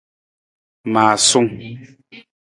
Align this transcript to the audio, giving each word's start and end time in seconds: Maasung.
Maasung. 0.91 1.51